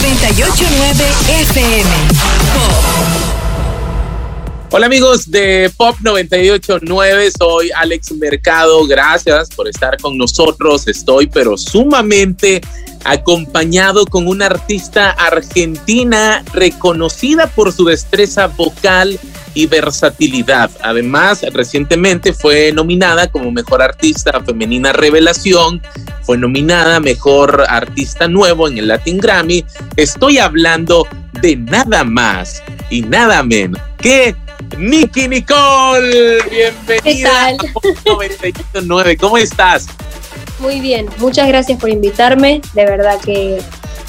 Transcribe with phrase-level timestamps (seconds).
[0.00, 3.27] 989 FM.
[4.70, 10.86] Hola amigos de Pop 989, soy Alex Mercado, gracias por estar con nosotros.
[10.86, 12.60] Estoy pero sumamente
[13.02, 19.18] acompañado con una artista argentina reconocida por su destreza vocal
[19.54, 20.70] y versatilidad.
[20.82, 25.80] Además, recientemente fue nominada como Mejor Artista Femenina Revelación,
[26.24, 29.64] fue nominada Mejor Artista Nuevo en el Latin Grammy.
[29.96, 31.08] Estoy hablando
[31.40, 34.36] de nada más y nada menos que
[34.76, 37.56] Nicky Nicole, bienvenida a
[38.04, 39.16] 99.
[39.16, 39.86] ¿Cómo estás?
[40.58, 42.60] Muy bien, muchas gracias por invitarme.
[42.74, 43.60] De verdad que,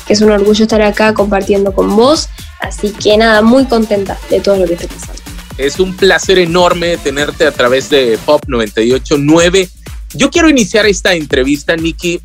[0.08, 2.30] es un orgullo estar acá compartiendo con vos.
[2.60, 5.22] Así que nada, muy contenta de todo lo que está pasando.
[5.58, 9.70] Es un placer enorme tenerte a través de Pop 989.
[10.14, 12.22] Yo quiero iniciar esta entrevista, Nicky,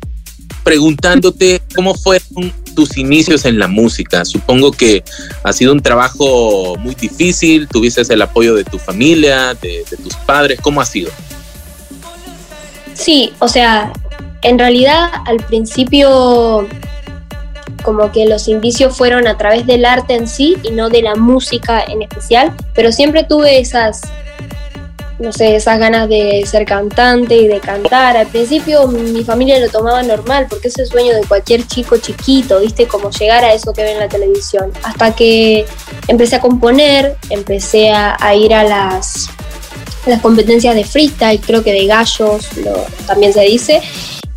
[0.63, 4.25] preguntándote cómo fueron tus inicios en la música.
[4.25, 5.03] Supongo que
[5.43, 10.59] ha sido un trabajo muy difícil, tuviste el apoyo de tu familia, de, tus padres,
[10.61, 11.11] ¿cómo ha sido?
[12.93, 13.91] Sí, o sea,
[14.41, 16.67] en realidad al principio
[17.83, 21.15] como que los indicios fueron a través del arte en sí y no de la
[21.15, 24.01] música en especial, pero siempre tuve esas
[25.19, 28.17] no sé, esas ganas de ser cantante y de cantar.
[28.17, 32.59] Al principio mi familia lo tomaba normal, porque es el sueño de cualquier chico chiquito,
[32.59, 32.87] ¿viste?
[32.87, 34.71] Como llegar a eso que ve en la televisión.
[34.83, 35.65] Hasta que
[36.07, 39.29] empecé a componer, empecé a, ir a las,
[40.05, 42.47] las competencias de freestyle, creo que de gallos
[43.07, 43.81] también se dice,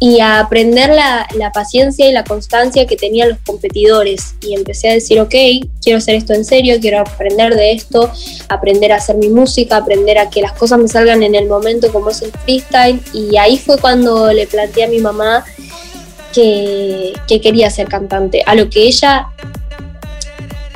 [0.00, 4.34] y a aprender la, paciencia y la constancia que tenían los competidores.
[4.40, 5.34] Y empecé a decir, ok,
[5.82, 8.10] quiero hacer esto en serio, quiero aprender de esto,
[8.48, 11.92] aprender a hacer mi música, aprender a que las cosas me salgan en el momento
[11.92, 13.00] como es el freestyle.
[13.12, 15.44] Y ahí fue cuando le planteé a mi mamá
[16.32, 19.28] que, que quería ser cantante, a lo que ella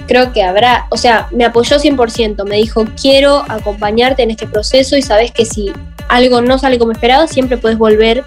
[0.08, 4.96] creo que habrá, o sea, me apoyó 100%, me dijo, quiero acompañarte en este proceso
[4.96, 5.72] y sabes que si
[6.08, 8.24] algo no sale como esperado, siempre puedes volver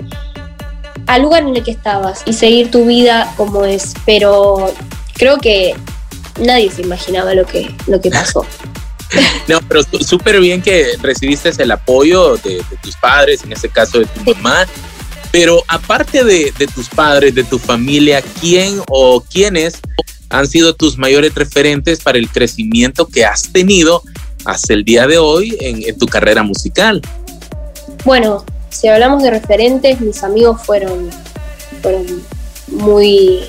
[1.08, 3.94] al lugar en el que estabas y seguir tu vida como es.
[4.06, 4.74] Pero
[5.14, 5.76] creo que
[6.40, 8.46] nadie se imaginaba lo que, lo que pasó.
[9.48, 14.08] No, pero súper bien que recibiste el apoyo de, tus padres, en este caso de
[14.08, 14.66] tu mamá.
[15.32, 19.80] Pero aparte de, de, tus padres, de tu familia, ¿quién o quiénes
[20.30, 24.02] han sido tus mayores referentes para el crecimiento que has tenido
[24.44, 27.02] hasta el día de hoy en, en tu carrera musical?
[28.04, 28.44] Bueno,
[28.76, 31.10] si hablamos de referentes, mis amigos fueron,
[31.82, 32.06] fueron
[32.68, 33.42] muy...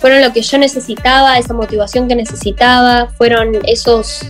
[0.00, 4.20] Fueron lo que yo necesitaba, esa motivación que necesitaba, fueron esos...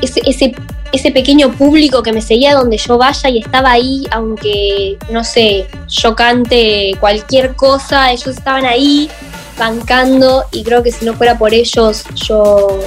[0.00, 0.54] Ese, ese,
[0.92, 5.66] ese pequeño público que me seguía donde yo vaya y estaba ahí, aunque, no sé,
[5.88, 9.10] yo cante cualquier cosa, ellos estaban ahí
[9.58, 12.80] bancando y creo que si no fuera por ellos yo,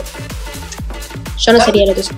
[1.38, 2.18] yo no sería lo que soy.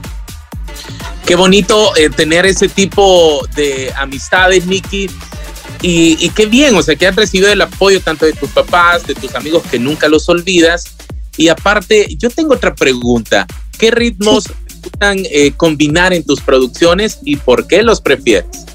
[1.30, 5.08] Qué bonito eh, tener ese tipo de amistades, Miki.
[5.84, 9.14] Y, qué bien, o sea, que has recibido el apoyo tanto de tus papás, de
[9.14, 10.86] tus amigos que nunca los olvidas.
[11.38, 13.46] Y aparte, yo tengo otra pregunta.
[13.78, 14.46] ¿Qué ritmos
[14.84, 18.66] gustan eh, combinar en tus producciones y por qué los prefieres?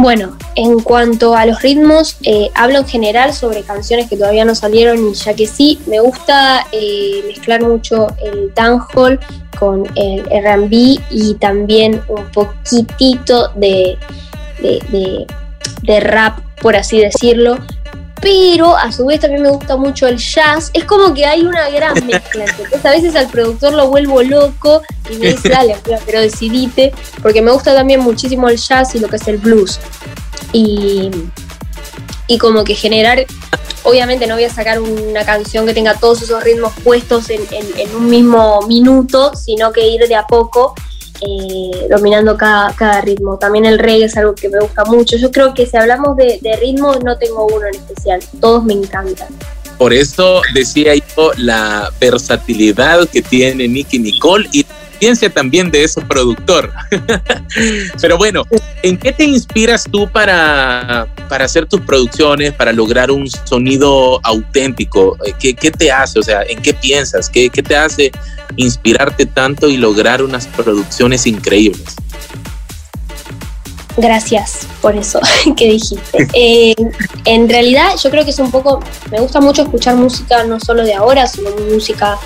[0.00, 4.54] Bueno, en cuanto a los ritmos, eh, hablo en general sobre canciones que todavía no
[4.54, 9.18] salieron y ya que sí, me gusta eh, mezclar mucho el dancehall
[9.58, 13.98] con el RB y también un poquitito de,
[15.82, 17.56] de, rap, por así decirlo,
[18.20, 20.70] pero a su vez también me gusta mucho el jazz.
[20.72, 22.44] Es como que hay una gran mezcla.
[22.44, 26.92] Entonces a veces al productor lo vuelvo loco y me dice, dale, pero decidite,
[27.22, 29.78] porque me gusta también muchísimo el jazz y lo que es el blues.
[30.52, 31.10] Y,
[32.26, 33.24] y como que generar,
[33.82, 37.94] obviamente no voy a sacar una canción que tenga todos esos ritmos puestos en, en
[37.94, 40.74] un mismo minuto, sino que ir de a poco
[41.20, 43.38] eh, dominando cada, cada, ritmo.
[43.38, 45.16] También el reggae es algo que me gusta mucho.
[45.16, 48.20] Yo creo que si hablamos de, de ritmo, no tengo uno en especial.
[48.40, 49.28] Todos me encantan.
[49.78, 54.66] Por eso decía yo la versatilidad que tiene Nicky Nicole y
[54.98, 56.72] ciencia también de ese productor.
[58.00, 58.44] Pero bueno,
[58.82, 65.16] ¿en qué te inspiras tú para, para hacer tus producciones, para lograr un sonido auténtico?
[65.24, 66.18] Eh, ¿Qué, qué te hace?
[66.18, 67.28] O sea, ¿en qué piensas?
[67.28, 68.12] ¿Qué, qué te hace
[68.56, 71.96] inspirarte tanto y lograr unas producciones increíbles?
[73.98, 75.20] Gracias por eso
[75.56, 76.28] que dijiste.
[76.32, 76.74] Eh,
[77.24, 78.80] en realidad yo creo que es un poco,
[79.10, 82.16] me gusta mucho escuchar música no solo de ahora, sino música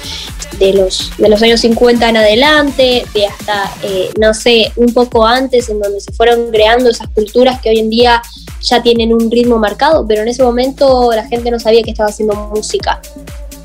[0.58, 5.26] de los, de los años 50 en adelante, de hasta, eh, no sé, un poco
[5.26, 8.20] antes, en donde se fueron creando esas culturas que hoy en día
[8.60, 12.10] ya tienen un ritmo marcado, pero en ese momento la gente no sabía que estaba
[12.10, 13.00] haciendo música.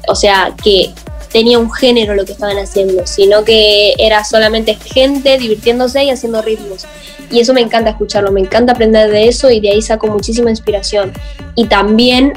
[0.08, 0.94] O sea, que
[1.30, 6.42] tenía un género lo que estaban haciendo, sino que era solamente gente divirtiéndose y haciendo
[6.42, 6.86] ritmos.
[7.32, 10.50] Y eso me encanta escucharlo, me encanta aprender de eso y de ahí saco muchísima
[10.50, 11.12] inspiración.
[11.56, 12.34] Y también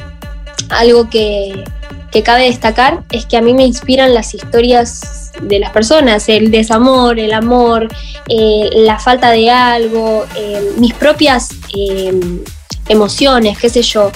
[0.71, 1.65] algo que,
[2.11, 6.51] que cabe destacar es que a mí me inspiran las historias de las personas, el
[6.51, 7.89] desamor, el amor,
[8.29, 12.13] eh, la falta de algo, eh, mis propias eh,
[12.89, 14.11] emociones, qué sé yo.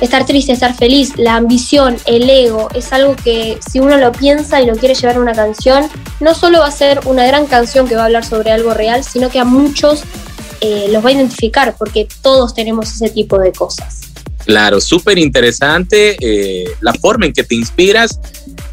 [0.00, 4.60] Estar triste, estar feliz, la ambición, el ego, es algo que si uno lo piensa
[4.60, 5.88] y lo quiere llevar a una canción,
[6.20, 9.04] no solo va a ser una gran canción que va a hablar sobre algo real,
[9.04, 10.04] sino que a muchos
[10.90, 14.00] los va a identificar, porque todos tenemos ese tipo de cosas.
[14.44, 18.18] Claro, súper interesante eh, la forma en que te inspiras.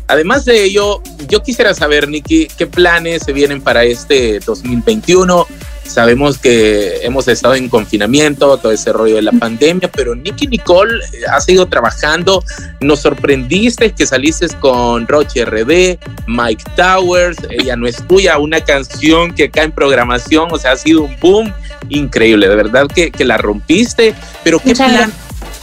[0.07, 5.45] Además de ello, yo quisiera saber, Nikki, qué planes se vienen para este 2021.
[5.87, 10.95] Sabemos que hemos estado en confinamiento, todo ese rollo de la pandemia, pero Nicky Nicole
[11.13, 12.43] eh, ha seguido trabajando.
[12.81, 15.97] Nos sorprendiste que saliste con Roche RD,
[16.27, 20.77] Mike Towers, ella no es tuya, una canción que acá en programación, o sea, ha
[20.77, 21.53] sido un boom
[21.89, 24.13] increíble, de verdad que, que la rompiste,
[24.43, 25.11] pero qué plan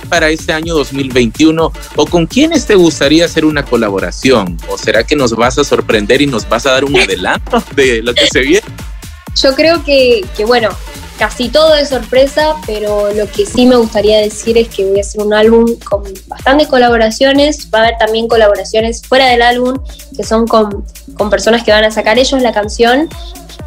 [0.09, 4.57] para este año 2021 o con quiénes te gustaría hacer una colaboración?
[4.69, 8.03] ¿O será que nos vas a sorprender y nos vas a dar un adelanto de
[8.03, 8.67] lo que se viene?
[9.35, 10.71] Yo creo que, que bueno,
[11.19, 15.01] casi todo es sorpresa, pero lo que sí me gustaría decir es que voy a
[15.03, 17.69] hacer un álbum con bastantes colaboraciones.
[17.73, 19.79] Va a haber también colaboraciones fuera del álbum,
[20.17, 20.85] que son con,
[21.17, 23.09] con personas que van a sacar ellos la canción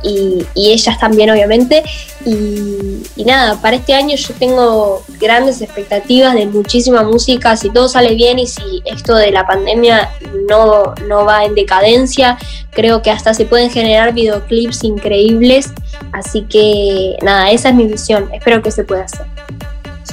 [0.04, 1.84] y, ellas también obviamente.
[2.26, 8.16] Y, nada, para este año yo tengo grandes expectativas de muchísima música, si todo sale
[8.16, 10.10] bien y si esto de la pandemia
[10.50, 12.38] no, no va en decadencia,
[12.72, 15.72] creo que hasta se pueden generar videoclips increíbles.
[16.12, 19.26] Así que nada, esa es mi visión, espero que se pueda hacer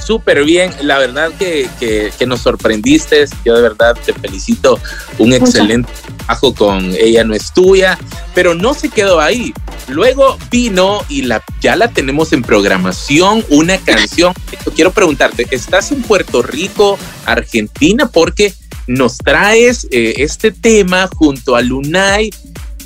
[0.04, 0.70] súper bien.
[0.82, 3.24] La verdad que, que, nos sorprendiste.
[3.44, 4.78] Yo de verdad te felicito.
[5.18, 7.98] Un excelente trabajo con Ella No es tuya.
[8.34, 9.52] Pero no se quedó ahí.
[9.88, 14.32] Luego vino y la, ya la tenemos en programación, una canción.
[14.74, 18.08] Quiero preguntarte, ¿estás en Puerto Rico, Argentina?
[18.10, 18.54] Porque
[18.86, 22.30] nos traes eh, este tema junto a Lunay.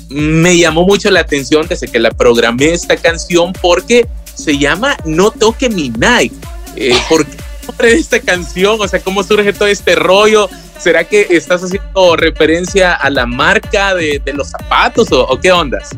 [0.09, 5.31] Me llamó mucho la atención desde que la programé esta canción porque se llama No
[5.31, 6.35] toque mi Nike.
[6.75, 7.37] Eh, ¿Por qué
[7.77, 8.79] de esta canción?
[8.79, 10.49] O sea, ¿cómo surge todo este rollo?
[10.79, 15.89] ¿Será que estás haciendo referencia a la marca de, los zapatos o, qué ondas?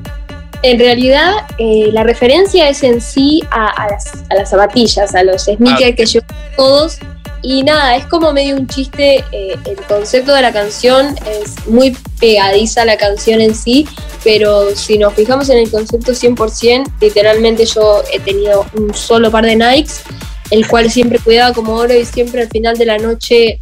[0.63, 5.95] En realidad, eh, la referencia es en sí a, las, zapatillas, a los sneakers ah,
[5.95, 6.25] que llevo
[6.55, 6.99] todos.
[7.43, 9.23] Y nada, es como medio un chiste.
[9.31, 13.87] Eh, el concepto de la canción es muy pegadiza la canción en sí,
[14.23, 19.45] pero si nos fijamos en el concepto 100%, literalmente yo he tenido un solo par
[19.45, 20.03] de Nikes
[20.51, 23.59] el cual siempre cuidaba como oro y siempre al final de la noche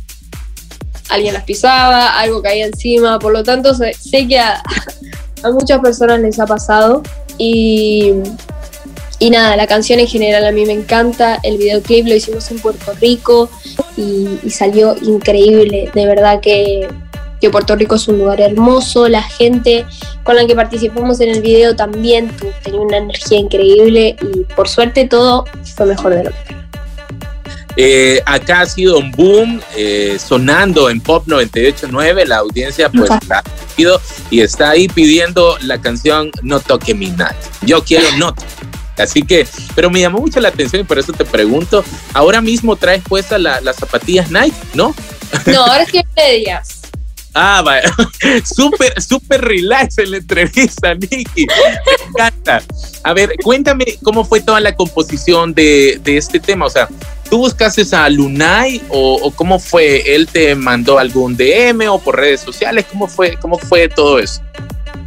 [1.10, 3.94] alguien las pisaba, algo caía encima, por lo tanto sé,
[4.28, 4.62] que a,
[5.52, 7.02] muchas personas les ha pasado
[7.38, 8.14] y,
[9.20, 12.60] y nada, la canción en general a mí me encanta, el videoclip lo hicimos en
[12.60, 13.50] Puerto Rico
[13.98, 16.88] y, salió increíble, de verdad que,
[17.42, 19.86] que, Puerto Rico es un lugar hermoso, la gente
[20.24, 22.32] con la que participamos en el video también
[22.64, 25.46] tenía una energía increíble y por suerte todo
[25.76, 26.60] fue mejor de lo que
[27.82, 33.44] eh, acá ha sido un boom, eh, sonando en Pop 98.9, la audiencia pues ha
[33.78, 37.38] ido y está ahí pidiendo la canción No toque mi night.
[37.62, 38.34] Yo quiero no
[39.00, 42.76] Así que, pero me llamó mucho la atención y por eso te pregunto, ahora mismo
[42.76, 44.94] traes puestas las zapatillas Nike, ¿no?
[45.46, 46.82] No, ahora es que medias.
[47.34, 47.92] Ah, vaya.
[48.56, 51.46] súper, súper relax en la entrevista, Nicky.
[51.46, 52.62] Me encanta.
[53.04, 56.66] A ver, cuéntame cómo fue toda la composición de, de este tema.
[56.66, 56.90] O sea,
[57.30, 60.16] ¿Tú buscaste a Lunay o, cómo fue?
[60.16, 62.86] ¿Él te mandó algún DM o por redes sociales?
[62.90, 64.42] ¿Cómo fue, cómo fue todo eso?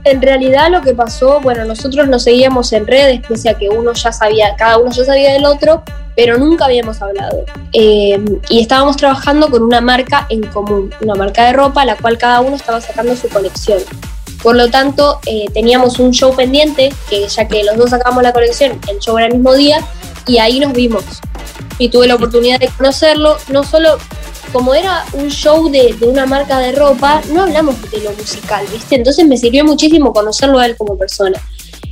[0.04, 3.92] En realidad lo que pasó, bueno, nosotros nos seguíamos en redes, pese a que uno
[3.92, 5.82] ya sabía, cada uno ya sabía del otro,
[6.16, 7.44] pero nunca habíamos hablado.
[7.72, 12.18] Eh, y estábamos trabajando con una marca en común, una marca de ropa, la cual
[12.18, 13.78] cada uno estaba sacando su colección.
[14.42, 18.32] Por lo tanto, eh, teníamos un show pendiente, que ya que los dos sacamos la
[18.32, 19.78] colección, el show era el mismo día,
[20.26, 21.04] y ahí nos vimos
[21.78, 23.98] y tuve la oportunidad de conocerlo, no solo
[24.52, 28.96] como era un show de, una marca de ropa, no hablamos de lo musical, ¿viste?
[28.96, 31.40] Entonces me sirvió muchísimo conocerlo a él como persona.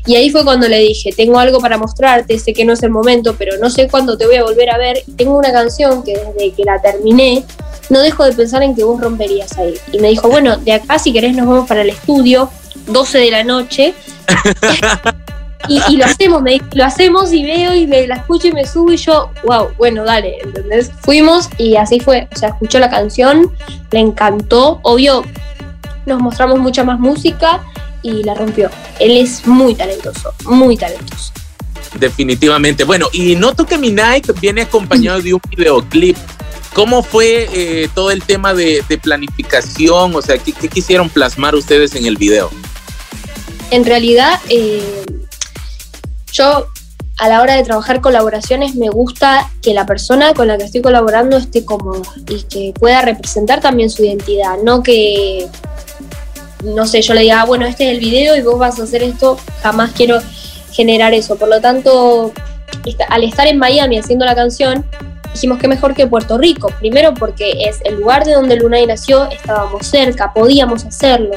[0.06, 2.90] Y ahí fue cuando le dije, tengo algo para mostrarte, sé que no es el
[2.90, 5.02] momento, pero no sé cuándo te voy a volver a ver.
[5.16, 7.44] Tengo una canción que desde que la terminé,
[7.90, 9.74] no dejo de pensar en que vos romperías ahí.
[9.92, 12.50] Y me dijo, bueno, de acá si querés nos vamos para el estudio,
[12.86, 13.94] 12 de la noche.
[15.68, 18.92] Y, lo hacemos, me, lo hacemos y veo y me la escucho y me subo
[18.92, 20.90] y yo, wow, bueno, dale, ¿entendés?
[21.02, 23.52] Fuimos y así fue, o sea, escuchó la canción,
[23.92, 25.24] le encantó, obvio,
[26.06, 27.60] nos mostramos mucha más música
[28.02, 28.70] y la rompió.
[28.98, 31.32] Él es muy talentoso, muy talentoso.
[31.98, 32.84] Definitivamente.
[32.84, 36.16] Bueno, y noto que mi Nike viene acompañado de un videoclip.
[36.72, 40.14] ¿Cómo fue eh, todo el tema de, planificación?
[40.14, 42.50] O sea, ¿qué, quisieron plasmar ustedes en el video?
[43.72, 45.04] En realidad, eh,
[46.32, 46.66] yo
[47.18, 50.80] a la hora de trabajar colaboraciones me gusta que la persona con la que estoy
[50.80, 55.46] colaborando esté cómoda y que pueda representar también su identidad, no que,
[56.64, 58.84] no sé, yo le diga, ah, bueno, este es el video y vos vas a
[58.84, 60.18] hacer esto, jamás quiero
[60.72, 61.36] generar eso.
[61.36, 62.32] Por lo tanto,
[63.08, 64.86] al estar en Miami haciendo la canción,
[65.34, 66.72] dijimos que mejor que Puerto Rico.
[66.78, 71.32] Primero porque es el lugar de donde Lunay nació, estábamos cerca, podíamos hacerlo.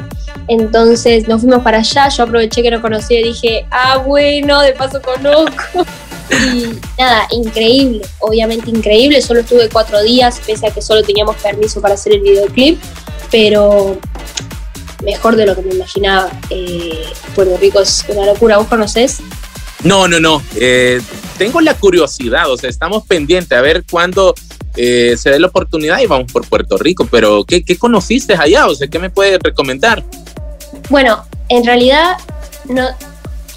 [0.47, 4.73] Entonces nos fuimos para allá, yo aproveché que no conocía y dije, ah, bueno, de
[4.73, 5.85] paso conozco.
[6.31, 9.21] Y nada, increíble, obviamente increíble.
[9.21, 12.81] Solo estuve cuatro días, pese a que solo teníamos permiso para hacer el videoclip,
[13.29, 13.97] pero
[15.03, 16.31] mejor de lo que me imaginaba.
[16.49, 17.03] Eh,
[17.35, 18.57] Puerto Rico es una locura.
[18.57, 19.19] ¿Vos conocés?
[19.83, 20.41] No, no, no.
[20.55, 21.01] Eh,
[21.37, 24.33] tengo la curiosidad, o sea, estamos pendientes a ver cuándo
[24.75, 27.07] eh, se dé la oportunidad y vamos por Puerto Rico.
[27.09, 28.67] Pero, ¿qué, ¿qué, conociste allá?
[28.67, 30.03] O sea, ¿qué me puedes recomendar?
[30.89, 32.17] Bueno, en realidad,
[32.69, 32.87] no.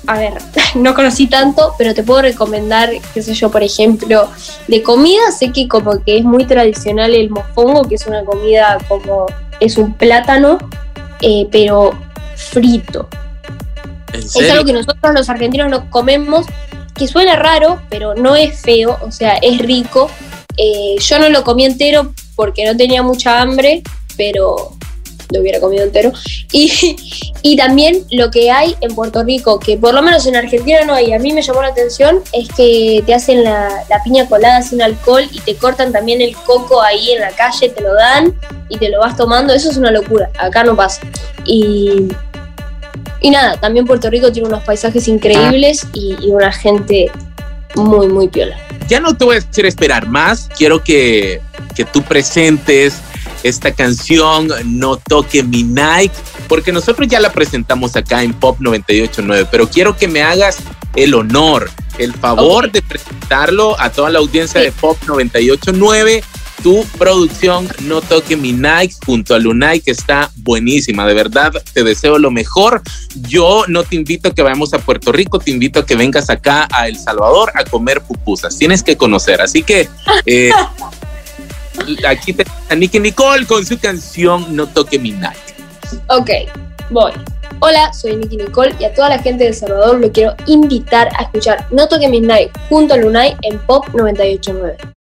[0.08, 0.34] A ver,
[0.74, 4.30] no conocí tanto, pero te puedo recomendar, qué sé yo, por ejemplo,
[4.68, 8.78] de comida, sé que como que es muy tradicional el mofongo, que es una comida
[8.88, 9.26] como,
[9.58, 10.58] es un plátano
[11.22, 11.92] eh, pero
[12.36, 13.08] frito.
[14.12, 16.46] Es algo que nosotros los argentinos no comemos,
[16.96, 20.10] que suena raro, pero no es feo, o sea, es rico.
[20.56, 23.82] Eh, yo no lo comí entero porque no tenía mucha hambre,
[24.16, 24.76] pero
[25.32, 26.12] lo hubiera comido entero.
[26.52, 26.96] Y,
[27.42, 30.94] y, también lo que hay en Puerto Rico, que por lo menos en Argentina no
[30.94, 34.62] hay, a mí me llamó la atención, es que te hacen la, la, piña colada
[34.62, 38.34] sin alcohol y te cortan también el coco ahí en la calle, te lo dan
[38.68, 39.52] y te lo vas tomando.
[39.52, 41.00] Eso es una locura, acá no pasa.
[41.44, 42.08] Y,
[43.20, 47.10] y nada, también Puerto Rico tiene unos paisajes increíbles y, y una gente
[47.74, 48.56] muy, muy piola.
[48.88, 51.40] Ya no te voy a decir esperar más, quiero que,
[51.74, 53.00] que tú presentes
[53.42, 56.14] esta canción No toque mi Nike,
[56.48, 60.58] porque nosotros ya la presentamos acá en Pop 989, pero quiero que me hagas
[60.94, 66.22] el honor, el favor de presentarlo a toda la audiencia de Pop 989
[66.62, 71.06] tu producción No Toque Mi Nike junto a Lunay, que está buenísima.
[71.06, 72.82] De verdad, te deseo lo mejor.
[73.14, 76.30] Yo no te invito a que vayamos a Puerto Rico, te invito a que vengas
[76.30, 78.56] acá a El Salvador a comer pupusas.
[78.58, 79.40] Tienes que conocer.
[79.40, 79.88] Así que
[80.24, 80.50] eh,
[82.08, 85.36] aquí te a Nicky Nicole con su canción No Toque Mi Night.
[86.08, 86.30] Ok,
[86.90, 87.12] voy.
[87.60, 91.08] Hola, soy Nicky Nicole y a toda la gente de El Salvador lo quiero invitar
[91.16, 94.95] a escuchar No Toque Mi Night junto a Lunay en Pop 989.